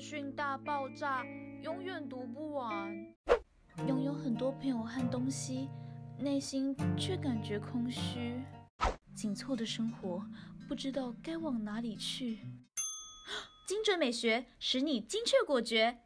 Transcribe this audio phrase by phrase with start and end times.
[0.00, 1.22] 资讯大爆炸，
[1.60, 2.90] 永远读不完。
[3.86, 5.68] 拥有很多朋友和东西，
[6.18, 8.42] 内心却感觉空虚。
[9.14, 10.26] 紧凑的生活，
[10.66, 12.46] 不知道该往哪里去。
[13.68, 15.98] 精准美学使你精确果决。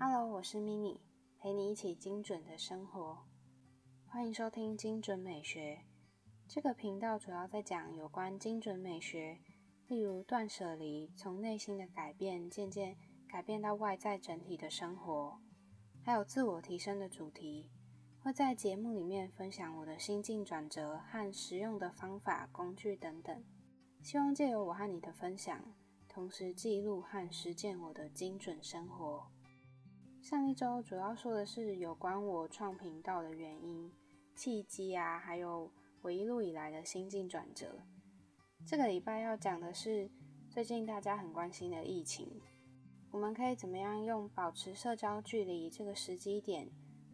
[0.00, 0.98] Hello，我是 Mini，
[1.38, 3.18] 陪你一起精准的生活。
[4.04, 5.84] 欢迎收听精准美学。
[6.48, 9.38] 这个频道主要在讲有关精准美学，
[9.90, 12.96] 例如断舍离，从内心的改变渐渐
[13.28, 15.40] 改变到外在整体的生活，
[16.04, 17.68] 还有自我提升的主题。
[18.22, 23.42] 会在节目里面分享我的心境转折和实用的方法、工具等等。
[24.00, 25.60] 希望借由我和你的分享，
[26.08, 29.26] 同时记录和实践我的精准生活。
[30.22, 33.92] 上一周主要说的是有关我创频道的原因、
[34.36, 35.72] 契机啊，还有。
[36.02, 37.80] 我一路以来的心境转折。
[38.66, 40.08] 这个礼拜要讲的是
[40.48, 42.40] 最近大家很关心的疫情，
[43.10, 46.70] 我们可以怎么样用保持社交距离这个时机点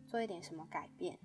[0.06, 1.18] 做一点什么改变？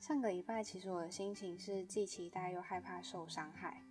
[0.00, 3.82] 上个礼拜其实我的心情是既期待又害怕受伤害，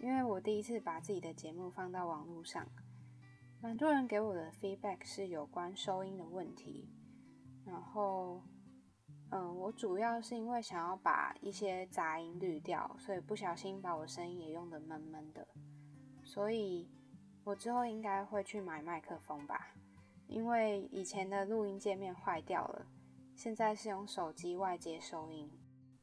[0.00, 2.66] 因为我第一次把自己的节目放到网络上，
[3.60, 6.88] 蛮多人给我的 feedback 是有关收音的问题，
[7.64, 8.42] 然后。
[9.34, 15.48] 嗯，我主要是因为想要把一些杂音滤掉，所以不小心把我声音也用得闷闷的。
[16.22, 16.86] 所以，
[17.42, 19.74] 我之后应该会去买麦克风吧，
[20.26, 22.86] 因为以前的录音界面坏掉了，
[23.34, 25.50] 现在是用手机外接收音。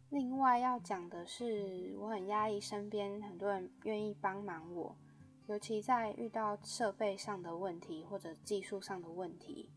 [0.09, 4.97] 另外要讲的是，我很压抑身边很多人愿意帮忙我，
[5.45, 9.69] 尤其在遇到设备上的问题或者技术上的问题。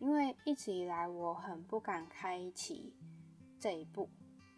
[0.00, 2.92] 因为一直以来我很不敢开启
[3.58, 4.08] 这一步，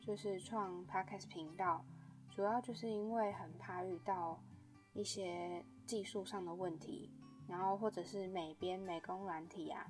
[0.01, 1.84] 就是创 podcast 频道，
[2.31, 4.41] 主要就是因为很怕遇到
[4.93, 7.11] 一些技术上的问题，
[7.49, 9.84] 然后或者是美编美工软体啊，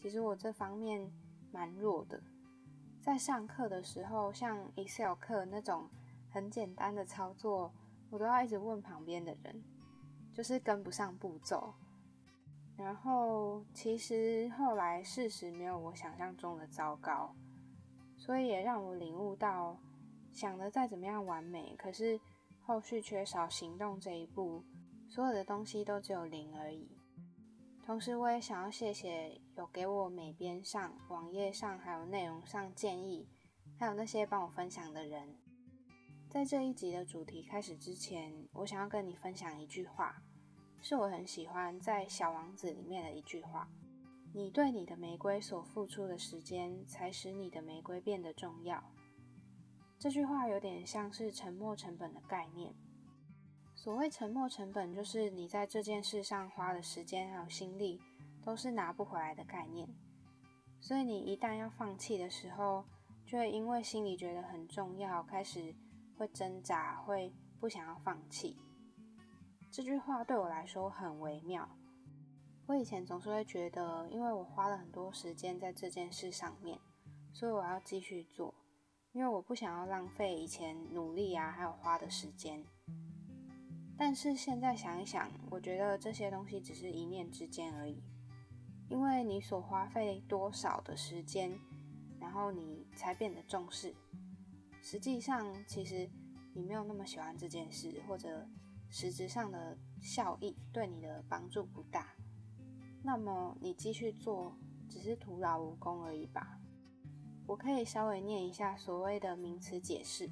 [0.00, 1.12] 其实我这方面
[1.52, 2.18] 蛮弱的。
[3.02, 5.88] 在上课的时候，像 Excel 课那种
[6.30, 7.70] 很简单的操作，
[8.08, 9.62] 我都要一直问旁边的人，
[10.32, 11.74] 就是跟不上步骤。
[12.78, 17.34] 然后，其实后来事实没有我想象中的糟糕，
[18.16, 19.78] 所以也让我领悟到，
[20.30, 22.20] 想的再怎么样完美，可是
[22.60, 24.62] 后续缺少行动这一步，
[25.08, 26.90] 所有的东西都只有零而已。
[27.84, 33.26] 同时，我也想要谢谢有给我美编上、网页上还有内容上建议，
[33.78, 35.34] 还有那些帮我分享的人。
[36.28, 40.22] 在这一集的主题开始之前，我想要跟你分享一句话。
[40.88, 43.68] 是我很喜欢在《小王子》里面的一句话
[44.32, 48.80] ：“你对你的玫瑰所付出的时间，才使你的玫瑰变得重要。”
[49.98, 52.72] 这句话有点像是沉没成本的概念。
[53.74, 58.00] 所谓沉没成本，就是你在这件事上花的时间还有心力，
[58.44, 59.88] 都是拿不回来的概念。
[60.78, 62.84] 所以你一旦要放弃的时候，
[63.24, 65.74] 就会因为心里觉得很重要，开始
[66.16, 68.56] 会挣扎，会不想要放弃。
[69.70, 71.68] 这句话对我来说很微妙。
[72.66, 76.80] 我以前总是会觉得，因为我花了很多时间在这件事上面，
[77.32, 78.54] 所以我要继续做，
[79.12, 82.64] 因为我不想要浪费以前努力啊还有花的时间。
[83.96, 88.02] 但是现在想一想，我觉得这些东西只是一念之间而已。
[88.88, 91.56] 因为你所花费多少的时间，
[92.18, 93.94] 然后你才变得重视。
[94.82, 96.10] 实际上，其实
[96.52, 98.48] 你没有那么喜欢这件事，或者。
[98.88, 102.14] 实质上的效益对你的帮助不大，
[103.02, 104.56] 那么你继续做
[104.88, 106.58] 只是徒劳无功而已吧。
[107.46, 110.30] 我可以稍微念一下所谓的名词解释：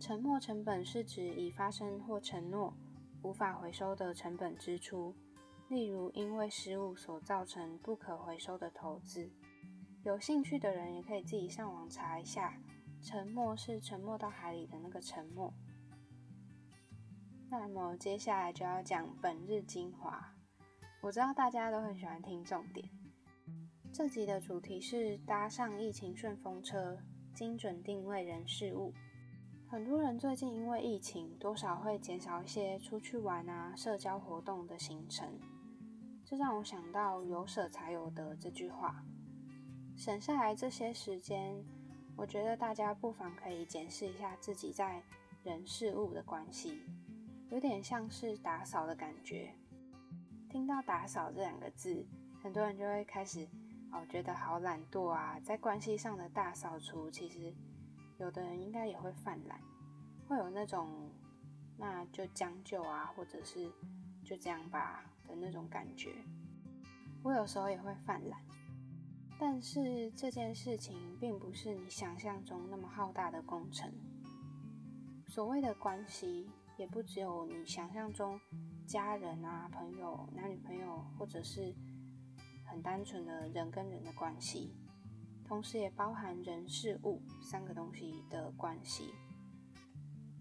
[0.00, 2.74] 沉没成本是指已发生或承诺
[3.22, 5.14] 无法回收的成本支出，
[5.68, 9.30] 例如因为失误所造成不可回收的投资。
[10.02, 12.60] 有兴趣的人也可以自己上网查一下，
[13.02, 15.52] 沉没是沉没到海里的那个沉没。
[17.48, 20.34] 那么接下来就要讲本日精华。
[21.00, 22.88] 我知道大家都很喜欢听重点。
[23.92, 26.98] 这集的主题是搭上疫情顺风车，
[27.32, 28.92] 精准定位人事物。
[29.68, 35.38] 很多人最近因为疫情，多少会减少一些出去玩啊、社交活动的行程。
[36.24, 39.04] 这让我想到“有舍才有得”这句话。
[39.96, 41.64] 省下来这些时间，
[42.16, 45.00] 我觉得大家不妨可以检视一下自己在
[45.44, 46.82] 人事物的关系。
[47.50, 49.54] 有点像是打扫的感觉。
[50.50, 52.04] 听到“打扫”这两个字，
[52.42, 53.46] 很多人就会开始
[53.92, 55.38] 哦，觉得好懒惰啊。
[55.40, 57.54] 在关系上的大扫除，其实
[58.18, 59.60] 有的人应该也会犯懒，
[60.28, 61.10] 会有那种
[61.76, 63.70] 那就将就啊，或者是
[64.24, 66.14] 就这样吧的那种感觉。
[67.22, 68.40] 我有时候也会犯懒，
[69.38, 73.92] 但是这件事情并不是你想象中那么浩大的工程。
[75.28, 78.40] 所谓的关系，也不只有你想象中
[78.86, 81.74] 家人啊、朋友、男女朋友，或者是
[82.64, 84.76] 很单纯的人跟人的关系。
[85.44, 89.14] 同时也包含人事物三个东西的关系。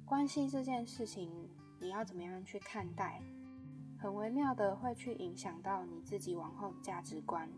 [0.03, 1.49] 关系这件事情，
[1.79, 3.21] 你要怎么样去看待？
[3.97, 7.49] 很微妙的会去影响到你自己往后的价值观，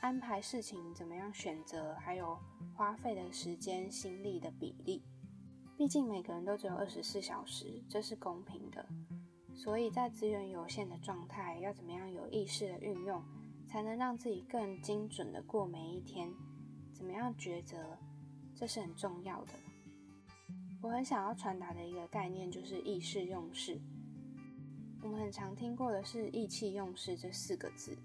[0.00, 2.38] 安排事情怎么样选择，还有
[2.74, 5.02] 花费的时间、心力的比例。
[5.76, 8.86] 毕竟每个人都只有二十四小时，这是公平的。
[9.54, 13.22] 所以在资源有限的状态，要怎么样有意识的运用，
[13.66, 16.32] 才能让自己更精准的过每一天？
[16.94, 17.98] 怎么样抉择，
[18.54, 19.52] 这是很重要的。
[20.80, 23.78] 我很想要传达的一个概念就是意事用事。
[25.02, 27.96] 我们很常听过的是意气用事这四个字。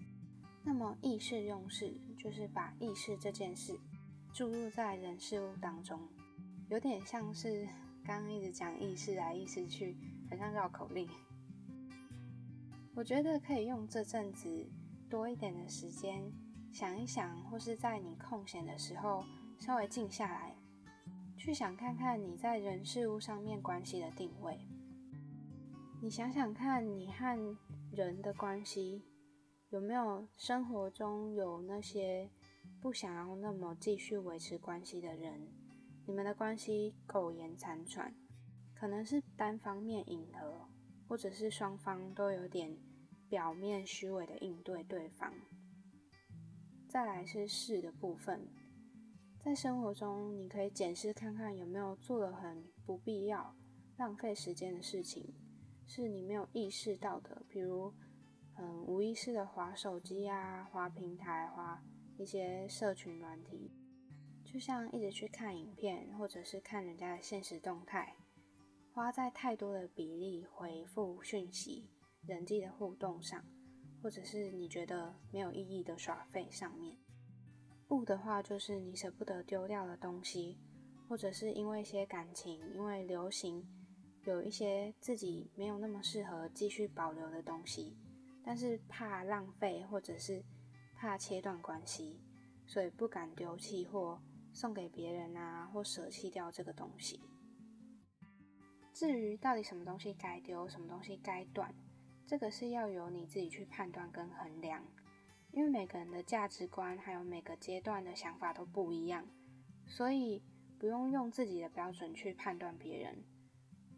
[0.64, 3.80] 那么意事用事就是把意识这件事
[4.34, 6.00] 注入在人事物当中，
[6.72, 7.68] 有点像是
[8.06, 9.98] 刚刚一直讲意识来意识去，
[10.30, 11.06] 很像绕口令。
[12.96, 14.66] 我觉得可以用这阵子
[15.10, 16.32] 多一点的时间。
[16.72, 19.26] 想一想，或是在你空闲的时候，
[19.60, 20.56] 稍微静下来，
[21.38, 24.58] 去想看看你在人事物上面关系的定位。
[26.02, 27.58] 你想想看，你和
[27.92, 29.04] 人的关系
[29.72, 32.30] 有没有生活中有那些
[32.80, 35.50] 不想要那么继续维持关系的人？
[36.12, 38.14] 你们的关系苟延残喘，
[38.76, 40.68] 可能是单方面迎合，
[41.08, 42.78] 或者是双方都有点
[43.30, 45.34] 表面虚伪的应对对方。
[46.90, 48.46] 再来是事的部分，
[49.40, 53.56] 在生活中，你可以检视看看有没有做了很不必要、
[53.96, 55.34] 浪费时间的事情，
[55.88, 57.94] 是你没有意识到的，比如，
[58.58, 61.82] 嗯，无意识的划手机啊、划平台、划
[62.18, 63.72] 一些社群软体，
[64.52, 68.16] 就像一直去看影片，或者是看人家的现实动态，
[68.94, 71.90] 花在太多的比例回复讯息、
[72.26, 73.44] 人际的互动上。
[74.04, 76.98] 或者是你觉得没有意义的耍费上面，
[77.90, 80.58] 物的话就是你舍不得丢掉的东西，
[81.08, 83.64] 或者是因为一些感情，因为流行
[84.24, 87.96] 有一些自己没有那么适合继续保留的东西，
[88.44, 90.44] 但是怕浪费或者是
[90.96, 92.20] 怕切断关系，
[92.66, 94.20] 所以不敢丢弃或
[94.54, 97.20] 送给别人啊，或舍弃掉这个东西。
[98.94, 101.74] 至于到底什么东西该丢，什么东西该断？
[102.28, 104.86] 这个是要由你自己去判断跟衡量，
[105.52, 109.28] 因为每个人的价值观还有每个阶段的想法都不一样，
[109.86, 110.42] 所以
[110.80, 113.24] 不用用自己的标准去判断别人。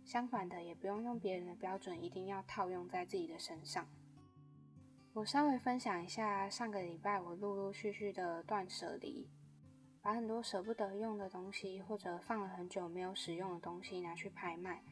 [0.03, 3.87] 相反的，也不用用别人的标准一定要套用在自己的身上。
[5.13, 9.29] 我稍微分享一下上个礼拜我陆陆续续的断舍离，
[10.03, 14.83] 把很多舍不得用的东西或者放了很久没有使用的东西拿去拍卖。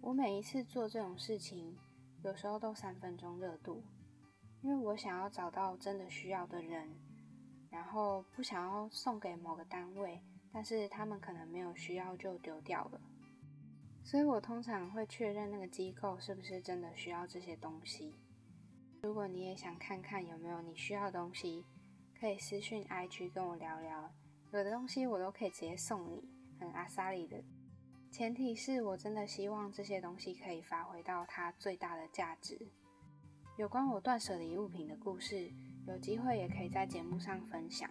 [0.00, 1.76] 我每一次做这种事情。
[2.24, 3.80] 有时候都三分钟热度，
[4.60, 6.96] 因为我想要找到真的需要的人，
[7.70, 10.20] 然后不想要送给某个单位，
[10.52, 13.00] 但是他们可能没有需要就丢掉了，
[14.02, 18.16] 所以我通常会确认那个机构是不是真的需要这些东西。
[19.00, 21.64] 如果你也想看看有没有你需要的东西，
[22.18, 24.12] 可以私讯 IG 跟我聊聊，
[24.50, 26.26] 有的东西我都可以直接送你，
[26.58, 27.36] 很阿萨里的。
[28.10, 32.58] 前提是我真的希望这些东西可以发挥到它最大的价值。
[33.58, 35.52] 有关我断舍离物品的故事，
[35.86, 37.90] 有机会也可以在节目上分享。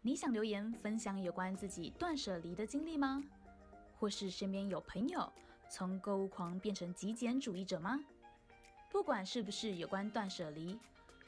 [0.00, 3.22] 你想留言分享有关自己断舍离的经历吗？
[3.98, 5.30] 或是身边有朋友
[5.68, 8.00] 从购物狂变成极简主义者吗？
[8.90, 10.78] 不管是不是有关断舍离，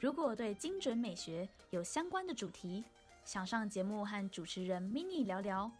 [0.01, 2.83] 如果对精准美学有相关的主题。
[3.23, 5.71] 想上节目和主持人 mini 聊聊，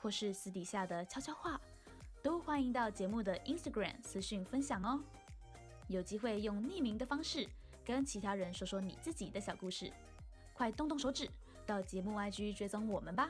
[0.00, 1.60] 或是私底下的悄悄话，
[2.22, 5.02] 都欢迎到节目的 Instagram 私讯分享哦。
[5.88, 7.46] 有机会用匿名的方式
[7.84, 9.92] 跟其他人说说你自己的小故事，
[10.54, 11.28] 快动动手指
[11.66, 13.28] 到节目 IG 追踪我们吧。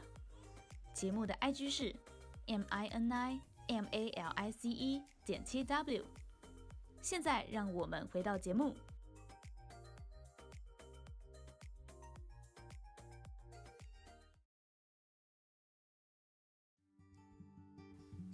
[0.93, 1.95] 节目的 IG 是
[2.47, 6.05] m i n i m a l i c e 点七 w。
[7.01, 8.77] 现在让我们回到节目。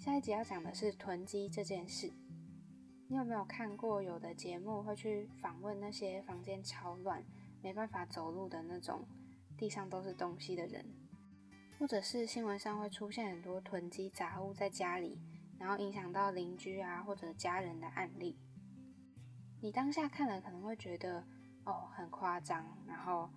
[0.01, 2.11] 下一集要讲的是囤积这件事。
[3.07, 7.23] 你有没有看过有的节目会去访问那些房间超乱、
[7.61, 9.05] 没办法走路的那种、
[9.59, 10.87] 地上都是东西的人？
[11.79, 15.21] 或者是新闻上会出现很多囤积杂物在家里，
[15.59, 18.39] 然后影响到邻居啊或者家人的案例。
[19.61, 21.23] 你当下看了可能会觉得
[21.65, 23.29] 哦很夸张，然后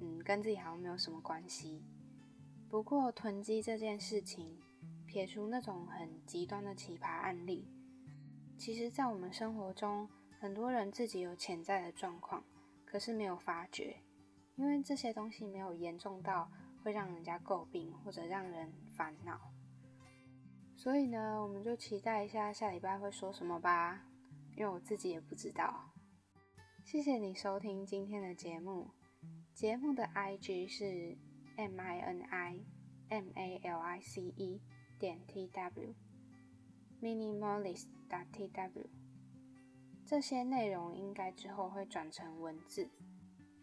[0.00, 1.82] 嗯跟自己好像没有什么关系。
[2.68, 4.58] 不过囤积这件事情，
[5.16, 7.66] 撇除那种很极端的奇葩案例，
[8.58, 10.06] 其实在我们生活中，
[10.38, 12.44] 很多人自己有潜在的状况，
[12.84, 13.96] 可是没有发觉，
[14.56, 16.50] 因为这些东西没有严重到
[16.82, 19.40] 会让人家诟病或者让人烦恼。
[20.76, 24.04] 所以呢，我们就期待一下下礼拜会说什么吧。
[24.54, 25.94] 因为我自己也不知道。
[26.84, 28.90] 谢谢你收听今天的节目，
[29.54, 31.16] 节目的 IG 是
[31.56, 32.60] M I N I
[33.08, 34.60] M A L I C E
[34.98, 35.46] 点 T
[37.00, 37.86] W，Minimalist.
[38.08, 38.88] 打 T W。
[40.04, 42.88] 这些内容应该之后会转成文字。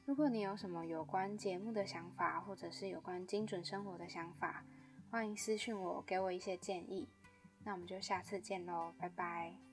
[0.06, 4.66] 如果你有什么有关节目的想法，或者是有关精准生活的想法，
[5.10, 7.08] 欢迎私信我，给我一些建议。
[7.64, 9.73] 那我们就下次见喽，拜拜。